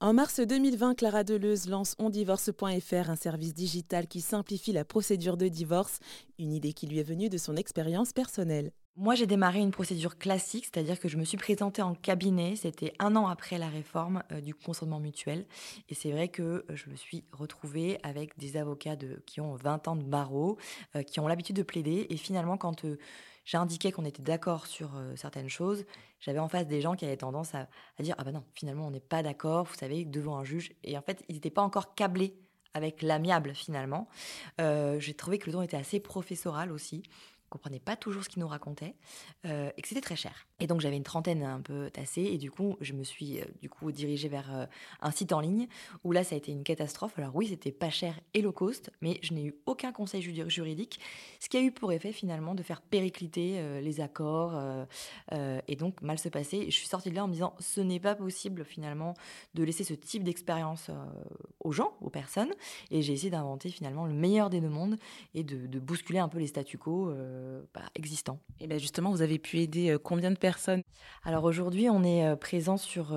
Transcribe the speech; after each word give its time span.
En 0.00 0.12
mars 0.12 0.38
2020, 0.38 0.94
Clara 0.94 1.24
Deleuze 1.24 1.68
lance 1.68 1.96
ondivorce.fr, 1.98 3.10
un 3.10 3.16
service 3.16 3.52
digital 3.52 4.06
qui 4.06 4.20
simplifie 4.20 4.70
la 4.70 4.84
procédure 4.84 5.36
de 5.36 5.48
divorce, 5.48 5.98
une 6.38 6.52
idée 6.52 6.72
qui 6.72 6.86
lui 6.86 7.00
est 7.00 7.02
venue 7.02 7.28
de 7.28 7.36
son 7.36 7.56
expérience 7.56 8.12
personnelle. 8.12 8.70
Moi, 9.00 9.14
j'ai 9.14 9.28
démarré 9.28 9.60
une 9.60 9.70
procédure 9.70 10.18
classique, 10.18 10.64
c'est-à-dire 10.64 10.98
que 10.98 11.06
je 11.06 11.18
me 11.18 11.24
suis 11.24 11.36
présentée 11.36 11.82
en 11.82 11.94
cabinet. 11.94 12.56
C'était 12.56 12.94
un 12.98 13.14
an 13.14 13.28
après 13.28 13.56
la 13.56 13.68
réforme 13.68 14.24
euh, 14.32 14.40
du 14.40 14.56
consentement 14.56 14.98
mutuel. 14.98 15.46
Et 15.88 15.94
c'est 15.94 16.10
vrai 16.10 16.26
que 16.26 16.42
euh, 16.42 16.64
je 16.70 16.90
me 16.90 16.96
suis 16.96 17.22
retrouvée 17.30 18.00
avec 18.02 18.36
des 18.38 18.56
avocats 18.56 18.96
qui 19.24 19.40
ont 19.40 19.54
20 19.54 19.86
ans 19.86 19.94
de 19.94 20.02
barreau, 20.02 20.58
euh, 20.96 21.04
qui 21.04 21.20
ont 21.20 21.28
l'habitude 21.28 21.54
de 21.54 21.62
plaider. 21.62 22.08
Et 22.10 22.16
finalement, 22.16 22.56
quand 22.56 22.84
j'ai 23.44 23.56
indiqué 23.56 23.92
qu'on 23.92 24.04
était 24.04 24.24
d'accord 24.24 24.66
sur 24.66 24.90
certaines 25.14 25.48
choses, 25.48 25.84
j'avais 26.18 26.40
en 26.40 26.48
face 26.48 26.66
des 26.66 26.80
gens 26.80 26.96
qui 26.96 27.04
avaient 27.04 27.16
tendance 27.16 27.54
à, 27.54 27.68
dire 28.00 28.16
Ah 28.18 28.24
ben 28.24 28.32
non, 28.32 28.42
finalement, 28.54 28.88
on 28.88 28.90
n'est 28.90 28.98
pas 28.98 29.22
d'accord, 29.22 29.66
vous 29.66 29.76
savez, 29.76 30.06
devant 30.06 30.38
un 30.38 30.44
juge. 30.44 30.72
Et 30.82 30.98
en 30.98 31.02
fait, 31.02 31.24
ils 31.28 31.36
n'étaient 31.36 31.50
pas 31.50 31.62
encore 31.62 31.94
câblés 31.94 32.34
avec 32.74 33.02
l'amiable 33.02 33.54
finalement. 33.54 34.08
j'ai 34.58 35.14
trouvé 35.14 35.38
que 35.38 35.46
le 35.46 35.52
don 35.52 35.62
était 35.62 35.76
assez 35.76 36.00
professoral 36.00 36.72
aussi 36.72 37.04
comprenait 37.48 37.80
pas 37.80 37.96
toujours 37.96 38.24
ce 38.24 38.28
qu'il 38.28 38.40
nous 38.40 38.48
racontait 38.48 38.94
euh, 39.44 39.70
et 39.76 39.82
que 39.82 39.88
c'était 39.88 40.00
très 40.00 40.16
cher. 40.16 40.46
Et 40.60 40.66
donc 40.66 40.80
j'avais 40.80 40.96
une 40.96 41.04
trentaine 41.04 41.42
un 41.42 41.60
peu 41.60 41.90
tassée 41.90 42.22
et 42.22 42.38
du 42.38 42.50
coup 42.50 42.76
je 42.80 42.92
me 42.92 43.04
suis 43.04 43.40
euh, 43.40 43.44
du 43.60 43.68
coup 43.68 43.90
dirigée 43.92 44.28
vers 44.28 44.54
euh, 44.54 44.66
un 45.00 45.10
site 45.10 45.32
en 45.32 45.40
ligne 45.40 45.68
où 46.04 46.12
là 46.12 46.24
ça 46.24 46.34
a 46.34 46.38
été 46.38 46.52
une 46.52 46.64
catastrophe. 46.64 47.18
Alors 47.18 47.34
oui 47.34 47.48
c'était 47.48 47.72
pas 47.72 47.90
cher 47.90 48.18
et 48.34 48.42
low 48.42 48.52
cost, 48.52 48.90
mais 49.00 49.18
je 49.22 49.34
n'ai 49.34 49.44
eu 49.44 49.54
aucun 49.66 49.92
conseil 49.92 50.22
juridique, 50.48 51.00
ce 51.40 51.48
qui 51.48 51.56
a 51.56 51.60
eu 51.60 51.72
pour 51.72 51.92
effet 51.92 52.12
finalement 52.12 52.54
de 52.54 52.62
faire 52.62 52.82
péricliter 52.82 53.80
les 53.80 54.00
accords 54.00 54.60
et 55.32 55.76
donc 55.76 56.02
mal 56.02 56.18
se 56.18 56.28
passer. 56.28 56.58
Et 56.58 56.70
je 56.70 56.76
suis 56.76 56.86
sortie 56.86 57.10
de 57.10 57.14
là 57.14 57.24
en 57.24 57.28
me 57.28 57.32
disant 57.32 57.54
ce 57.58 57.80
n'est 57.80 58.00
pas 58.00 58.14
possible 58.14 58.64
finalement 58.64 59.14
de 59.54 59.62
laisser 59.62 59.84
ce 59.84 59.94
type 59.94 60.24
d'expérience 60.24 60.90
aux 61.60 61.72
gens, 61.72 61.92
aux 62.00 62.10
personnes. 62.10 62.52
Et 62.90 63.02
j'ai 63.02 63.12
essayé 63.12 63.30
d'inventer 63.30 63.70
finalement 63.70 64.06
le 64.06 64.12
meilleur 64.12 64.50
des 64.50 64.60
deux 64.60 64.68
mondes 64.68 64.96
et 65.34 65.44
de, 65.44 65.66
de 65.66 65.78
bousculer 65.78 66.18
un 66.18 66.28
peu 66.28 66.38
les 66.38 66.48
statu 66.48 66.78
quo 66.78 67.12
bah, 67.74 67.82
existants. 67.94 68.40
Et 68.60 68.66
bien 68.66 68.78
justement, 68.78 69.10
vous 69.10 69.22
avez 69.22 69.38
pu 69.38 69.58
aider 69.58 69.90
euh, 69.90 69.98
combien 69.98 70.30
de 70.30 70.38
personnes? 70.38 70.82
Alors 71.24 71.44
aujourd'hui, 71.44 71.88
on 71.90 72.02
est 72.02 72.26
euh, 72.26 72.36
présent 72.36 72.76
sur 72.76 73.16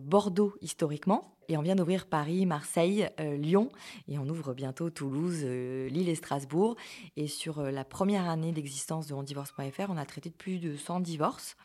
Bordeaux 0.00 0.54
historiquement. 0.60 1.36
Et 1.48 1.56
on 1.56 1.62
vient 1.62 1.74
d'ouvrir 1.74 2.06
Paris, 2.06 2.46
Marseille, 2.46 3.08
euh, 3.20 3.36
Lyon, 3.36 3.70
et 4.08 4.18
on 4.18 4.28
ouvre 4.28 4.54
bientôt 4.54 4.90
Toulouse, 4.90 5.40
euh, 5.42 5.88
Lille 5.88 6.08
et 6.08 6.14
Strasbourg. 6.14 6.76
Et 7.16 7.26
sur 7.26 7.58
euh, 7.58 7.70
la 7.70 7.84
première 7.84 8.28
année 8.28 8.52
d'existence 8.52 9.06
de 9.06 9.14
ondivorce.fr, 9.14 9.86
on 9.88 9.96
a 9.96 10.04
traité 10.04 10.30
de 10.30 10.34
plus 10.34 10.58
de 10.58 10.76
100 10.76 11.00
divorces. 11.00 11.56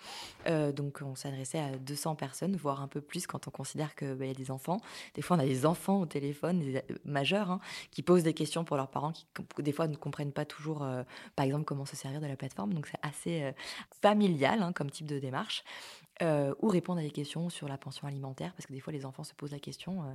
donc 0.75 1.01
on 1.01 1.15
s'adressait 1.15 1.59
à 1.59 1.77
200 1.77 2.15
personnes, 2.15 2.55
voire 2.55 2.81
un 2.81 2.87
peu 2.87 3.01
plus 3.01 3.27
quand 3.27 3.47
on 3.47 3.51
considère 3.51 3.95
qu'il 3.95 4.13
bah, 4.15 4.25
y 4.25 4.31
a 4.31 4.33
des 4.33 4.51
enfants. 4.51 4.81
Des 5.13 5.21
fois, 5.21 5.37
on 5.37 5.39
a 5.39 5.45
des 5.45 5.65
enfants 5.65 6.01
au 6.01 6.05
téléphone, 6.05 6.59
des 6.59 6.83
majeurs, 7.05 7.51
hein, 7.51 7.59
qui 7.91 8.01
posent 8.01 8.23
des 8.23 8.33
questions 8.33 8.63
pour 8.63 8.77
leurs 8.77 8.89
parents, 8.89 9.11
qui 9.11 9.25
des 9.59 9.71
fois 9.71 9.87
ne 9.87 9.95
comprennent 9.95 10.31
pas 10.31 10.45
toujours, 10.45 10.85
par 11.35 11.45
exemple, 11.45 11.65
comment 11.65 11.85
se 11.85 11.95
servir 11.95 12.21
de 12.21 12.27
la 12.27 12.35
plateforme. 12.35 12.73
Donc 12.73 12.87
c'est 12.87 12.99
assez 13.01 13.53
familial 14.01 14.61
hein, 14.61 14.73
comme 14.73 14.89
type 14.89 15.07
de 15.07 15.19
démarche. 15.19 15.63
Euh, 16.23 16.55
ou 16.61 16.67
répondre 16.67 16.99
à 16.99 17.03
des 17.03 17.11
questions 17.11 17.49
sur 17.49 17.67
la 17.67 17.77
pension 17.77 18.07
alimentaire, 18.07 18.51
parce 18.53 18.65
que 18.65 18.73
des 18.73 18.79
fois 18.79 18.91
les 18.91 19.05
enfants 19.05 19.23
se 19.23 19.35
posent 19.35 19.51
la 19.51 19.59
question. 19.59 20.01
Euh, 20.01 20.05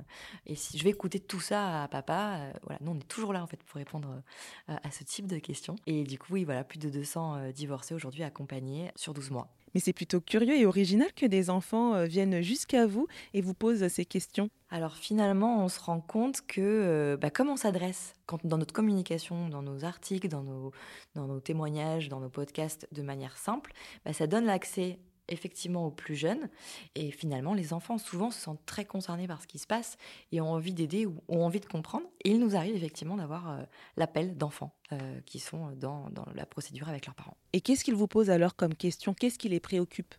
et 0.45 0.55
si 0.55 0.77
je 0.77 0.83
vais 0.83 0.89
écouter 0.89 1.17
tout 1.17 1.39
ça 1.39 1.83
à 1.83 1.87
papa, 1.87 2.39
euh, 2.39 2.53
voilà, 2.63 2.77
nous 2.81 2.91
on 2.91 2.97
est 2.97 3.07
toujours 3.07 3.31
là 3.31 3.41
en 3.41 3.47
fait 3.47 3.63
pour 3.63 3.77
répondre 3.77 4.21
à 4.67 4.91
ce 4.91 5.05
type 5.05 5.27
de 5.27 5.37
questions. 5.39 5.77
Et 5.85 6.03
du 6.03 6.19
coup, 6.19 6.33
oui, 6.33 6.43
voilà, 6.43 6.65
plus 6.65 6.79
de 6.79 6.89
200 6.89 7.51
divorcés 7.51 7.93
aujourd'hui 7.93 8.23
accompagnés 8.23 8.91
sur 8.95 9.13
12 9.13 9.31
mois. 9.31 9.47
Mais 9.73 9.79
c'est 9.79 9.93
plutôt 9.93 10.19
curieux 10.19 10.55
et 10.55 10.65
original 10.65 11.11
que 11.13 11.25
des 11.25 11.49
enfants 11.49 12.03
viennent 12.03 12.41
jusqu'à 12.41 12.85
vous 12.85 13.07
et 13.33 13.41
vous 13.41 13.53
posent 13.53 13.87
ces 13.87 14.05
questions. 14.05 14.49
Alors 14.69 14.95
finalement, 14.95 15.63
on 15.63 15.69
se 15.69 15.79
rend 15.79 16.01
compte 16.01 16.41
que 16.45 17.17
bah, 17.19 17.29
comme 17.29 17.49
on 17.49 17.55
s'adresse 17.55 18.13
quand, 18.25 18.45
dans 18.45 18.57
notre 18.57 18.73
communication, 18.73 19.47
dans 19.49 19.63
nos 19.63 19.85
articles, 19.85 20.27
dans 20.27 20.43
nos, 20.43 20.71
dans 21.15 21.27
nos 21.27 21.39
témoignages, 21.39 22.09
dans 22.09 22.19
nos 22.19 22.29
podcasts 22.29 22.87
de 22.91 23.01
manière 23.01 23.37
simple, 23.37 23.71
bah, 24.05 24.13
ça 24.13 24.27
donne 24.27 24.45
l'accès 24.45 24.99
effectivement 25.29 25.85
aux 25.87 25.91
plus 25.91 26.15
jeunes. 26.15 26.49
Et 26.95 27.11
finalement, 27.11 27.53
les 27.53 27.73
enfants 27.73 27.97
souvent 27.97 28.31
se 28.31 28.39
sentent 28.39 28.65
très 28.65 28.85
concernés 28.85 29.27
par 29.27 29.41
ce 29.41 29.47
qui 29.47 29.59
se 29.59 29.67
passe 29.67 29.97
et 30.31 30.41
ont 30.41 30.51
envie 30.51 30.73
d'aider 30.73 31.05
ou 31.05 31.15
ont 31.27 31.45
envie 31.45 31.59
de 31.59 31.65
comprendre. 31.65 32.05
Et 32.23 32.31
il 32.31 32.39
nous 32.39 32.55
arrive 32.55 32.75
effectivement 32.75 33.17
d'avoir 33.17 33.49
euh, 33.49 33.63
l'appel 33.97 34.37
d'enfants 34.37 34.73
euh, 34.91 35.19
qui 35.25 35.39
sont 35.39 35.71
dans, 35.71 36.09
la 36.35 36.45
procédure 36.45 36.89
avec 36.89 37.05
leurs 37.05 37.15
parents. 37.15 37.37
Et 37.53 37.61
qu'est-ce 37.61 37.83
qu'ils 37.83 37.95
vous 37.95 38.07
posent 38.07 38.29
alors 38.29 38.55
comme 38.55 38.75
question? 38.75 39.13
Qu'est-ce 39.13 39.39
qui 39.39 39.49
les 39.49 39.59
préoccupe? 39.59 40.15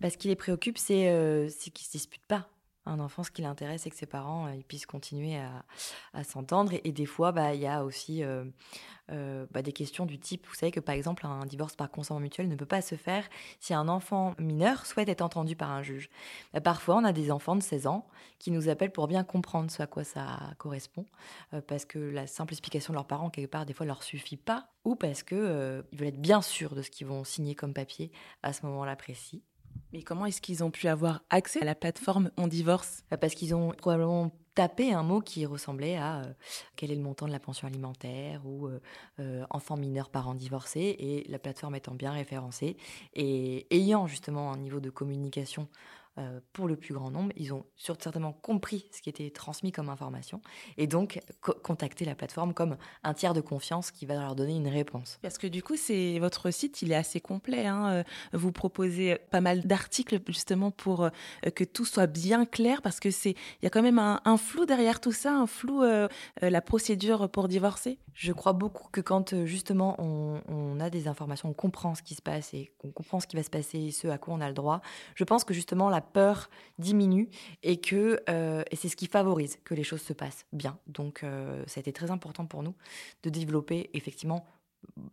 Bah, 0.00 0.10
Ce 0.10 0.18
qui 0.18 0.28
les 0.28 0.36
préoccupe, 0.36 0.78
c'est 0.78 1.08
euh, 1.08 1.48
qu'ils 1.48 1.72
ne 1.72 1.86
se 1.86 1.90
disputent 1.92 2.26
pas 2.26 2.48
un 2.86 3.00
enfant, 3.00 3.22
ce 3.22 3.30
qui 3.30 3.42
l'intéresse, 3.42 3.82
c'est 3.82 3.90
que 3.90 3.96
ses 3.96 4.06
parents 4.06 4.46
euh, 4.46 4.54
ils 4.54 4.64
puissent 4.64 4.86
continuer 4.86 5.38
à, 6.12 6.24
s'entendre. 6.24 6.72
Et, 6.84 6.92
des 6.92 7.06
fois, 7.06 7.32
bah, 7.32 7.54
il 7.54 7.60
y 7.60 7.66
a 7.66 7.84
aussi 7.84 8.22
euh, 8.22 8.44
euh, 9.10 9.46
bah, 9.50 9.62
des 9.62 9.72
questions 9.72 10.06
du 10.06 10.18
type, 10.18 10.46
vous 10.46 10.54
savez 10.54 10.70
que 10.70 10.80
par 10.80 10.94
exemple, 10.94 11.26
un 11.26 11.46
divorce 11.46 11.76
par 11.76 11.90
consentement 11.90 12.20
mutuel 12.20 12.48
ne 12.48 12.56
peut 12.56 12.66
pas 12.66 12.82
se 12.82 12.94
faire 12.94 13.28
si 13.60 13.74
un 13.74 13.88
enfant 13.88 14.34
mineur 14.38 14.86
souhaite 14.86 15.08
être 15.08 15.22
entendu 15.22 15.56
par 15.56 15.70
un 15.70 15.82
juge. 15.82 16.10
Bah, 16.52 16.60
parfois, 16.60 16.96
on 16.96 17.04
a 17.04 17.12
des 17.12 17.30
enfants 17.30 17.56
de 17.56 17.62
16 17.62 17.86
ans 17.86 18.06
qui 18.38 18.50
nous 18.50 18.68
appellent 18.68 18.92
pour 18.92 19.08
bien 19.08 19.24
comprendre 19.24 19.70
ce 19.70 19.82
à 19.82 19.86
quoi 19.86 20.04
ça 20.04 20.38
correspond, 20.58 21.06
parce 21.66 21.84
que 21.84 21.98
la 21.98 22.26
simple 22.26 22.52
explication 22.52 22.92
de 22.92 22.96
leurs 22.96 23.06
parents, 23.06 23.30
quelque 23.30 23.50
part, 23.50 23.66
des 23.66 23.72
fois, 23.72 23.86
leur 23.86 24.02
suffit 24.02 24.36
pas, 24.36 24.68
ou 24.84 24.94
parce 24.96 25.22
qu'ils 25.22 25.38
veulent 25.38 26.08
être 26.08 26.20
bien 26.20 26.42
sûrs 26.42 26.74
de 26.74 26.82
ce 26.82 26.90
qu'ils 26.90 27.06
vont 27.06 27.24
signer 27.24 27.54
comme 27.54 27.72
papier 27.72 28.12
à 28.42 28.52
ce 28.52 28.66
moment-là 28.66 28.96
précis. 28.96 29.42
Mais 29.94 30.02
comment 30.02 30.26
est-ce 30.26 30.40
qu'ils 30.40 30.64
ont 30.64 30.72
pu 30.72 30.88
avoir 30.88 31.22
accès 31.30 31.62
à 31.62 31.64
la 31.64 31.76
plateforme 31.76 32.32
On 32.36 32.48
Divorce? 32.48 33.04
Bah, 33.12 33.16
Parce 33.16 33.36
qu'ils 33.36 33.54
ont 33.54 33.70
probablement 33.70 34.32
tapé 34.56 34.92
un 34.92 35.04
mot 35.04 35.20
qui 35.20 35.46
ressemblait 35.46 35.94
à 35.94 36.22
euh, 36.22 36.32
quel 36.74 36.90
est 36.90 36.96
le 36.96 37.00
montant 37.00 37.28
de 37.28 37.32
la 37.32 37.38
pension 37.38 37.68
alimentaire? 37.68 38.44
ou 38.44 38.66
euh, 38.66 38.80
euh, 39.20 39.44
enfant 39.50 39.76
mineur 39.76 40.10
et 40.98 41.24
la 41.28 41.38
plateforme 41.38 41.76
étant 41.76 41.94
bien 41.94 42.10
référencée 42.10 42.76
et 43.14 43.68
ayant 43.70 44.08
justement 44.08 44.52
un 44.52 44.56
niveau 44.56 44.80
de 44.80 44.90
communication 44.90 45.68
euh, 46.16 46.38
pour 46.52 46.68
le 46.68 46.76
plus 46.76 46.94
grand 46.94 47.10
nombre. 47.10 47.32
Ils 47.36 47.52
ont 47.52 47.66
certainement 47.76 48.32
compris 48.32 48.86
ce 48.92 49.02
qui 49.02 49.08
était 49.08 49.30
transmis 49.30 49.72
comme 49.72 49.88
information 49.88 50.40
et 50.76 50.86
donc 50.86 51.20
contacté 51.40 52.04
la 52.04 52.14
plateforme 52.14 52.54
comme 52.54 52.76
un 53.02 53.14
tiers 53.14 53.34
de 53.34 53.40
confiance 53.40 53.90
qui 53.90 54.06
va 54.06 54.14
leur 54.14 54.36
donner 54.36 54.54
une 54.54 54.68
réponse. 54.68 55.18
Parce 55.22 55.38
que 55.38 55.48
du 55.48 55.60
coup, 55.60 55.74
c'est 55.76 56.20
votre 56.20 56.52
site, 56.52 56.82
il 56.82 56.92
est 56.92 56.94
assez 56.94 57.20
complet. 57.20 57.66
Hein. 57.66 57.90
Euh, 57.90 58.02
vous 58.32 58.52
proposez 58.52 59.16
pas 59.32 59.40
mal 59.40 59.62
d'articles 59.62 60.20
justement 60.28 60.70
pour 60.70 61.02
euh, 61.02 61.10
que 61.52 61.64
tout 61.64 61.84
soit 61.84 62.06
bien 62.06 62.46
clair 62.46 62.80
parce 62.80 63.00
que 63.00 63.10
c'est 63.10 63.30
il 63.30 63.64
y 63.64 63.66
a 63.66 63.70
quand 63.70 63.82
même 63.82 63.98
un, 63.98 64.36
flou 64.36 64.66
derrière 64.66 65.00
tout 65.00 65.10
ça, 65.10 65.32
un 65.32 65.48
flou 65.48 65.82
la 66.40 66.60
procédure 66.60 67.28
pour 67.28 67.48
divorcer. 67.48 67.98
Je 68.12 68.32
crois 68.32 68.52
beaucoup 68.52 68.88
que 68.92 69.00
quand 69.00 69.44
justement 69.44 69.96
on, 69.98 70.40
on 70.48 70.78
a 70.78 70.90
des 70.90 71.08
informations, 71.08 71.48
on 71.48 71.54
comprend 71.54 71.96
ce 71.96 72.02
qui 72.02 72.14
se 72.14 72.22
passe 72.22 72.54
et 72.54 72.72
qu'on 72.78 72.92
comprend 72.92 73.18
ce 73.18 73.26
qui 73.26 73.36
va 73.36 73.42
se 73.42 73.50
passer 73.50 73.78
et 73.78 73.90
ce 73.90 74.06
à 74.08 74.18
quoi 74.18 74.34
on 74.34 74.40
a 74.40 74.48
le 74.48 74.54
droit. 74.54 74.80
Je 75.14 75.24
pense 75.24 75.42
que 75.42 75.54
justement 75.54 75.88
la 75.88 76.03
peur 76.04 76.50
diminue 76.78 77.28
et 77.62 77.80
que 77.80 78.20
euh, 78.28 78.62
et 78.70 78.76
c'est 78.76 78.88
ce 78.88 78.96
qui 78.96 79.06
favorise 79.06 79.58
que 79.64 79.74
les 79.74 79.84
choses 79.84 80.02
se 80.02 80.12
passent 80.12 80.46
bien. 80.52 80.78
Donc 80.86 81.22
euh, 81.22 81.62
ça 81.66 81.78
a 81.78 81.80
été 81.80 81.92
très 81.92 82.10
important 82.10 82.46
pour 82.46 82.62
nous 82.62 82.74
de 83.22 83.30
développer 83.30 83.90
effectivement 83.94 84.46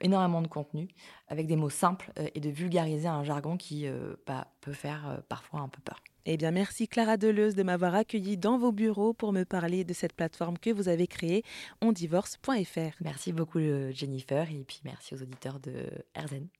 énormément 0.01 0.41
de 0.41 0.47
contenu 0.47 0.89
avec 1.27 1.47
des 1.47 1.55
mots 1.55 1.69
simples 1.69 2.11
euh, 2.19 2.27
et 2.35 2.39
de 2.39 2.49
vulgariser 2.49 3.07
un 3.07 3.23
jargon 3.23 3.57
qui 3.57 3.87
bah, 4.27 4.47
peut 4.59 4.73
faire 4.73 5.21
parfois 5.29 5.61
un 5.61 5.69
peu 5.69 5.81
peur. 5.81 6.01
Eh 6.25 6.37
bien, 6.37 6.51
merci 6.51 6.87
Clara 6.87 7.17
Deleuze 7.17 7.55
de 7.55 7.63
m'avoir 7.63 7.95
accueilli 7.95 8.37
dans 8.37 8.59
vos 8.59 8.71
bureaux 8.71 9.13
pour 9.13 9.33
me 9.33 9.43
parler 9.43 9.83
de 9.83 9.93
cette 9.93 10.13
plateforme 10.13 10.57
que 10.59 10.69
vous 10.69 10.87
avez 10.87 11.07
créée, 11.07 11.43
ondivorce.fr. 11.81 12.95
Merci 13.01 13.33
beaucoup 13.33 13.59
Jennifer 13.91 14.51
et 14.51 14.63
puis 14.63 14.81
merci 14.83 15.15
aux 15.15 15.21
auditeurs 15.23 15.59
de 15.59 15.89
RZN. 16.15 16.51